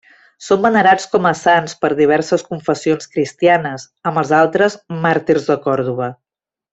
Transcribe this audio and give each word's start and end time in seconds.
Són 0.43 0.61
venerats 0.61 1.03
com 1.11 1.27
a 1.31 1.33
sants 1.41 1.75
per 1.85 1.91
diverses 1.99 2.45
confessions 2.49 3.09
cristianes, 3.17 3.85
amb 4.13 4.23
els 4.23 4.33
altres 4.41 4.79
Màrtirs 5.05 5.47
de 5.55 5.59
Còrdova. 5.69 6.09